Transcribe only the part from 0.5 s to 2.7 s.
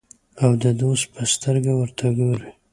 د دوست په سترګه ورته ګوري.